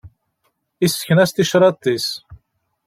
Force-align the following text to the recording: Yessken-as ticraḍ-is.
Yessken-as 0.81 1.31
ticraḍ-is. 1.31 2.07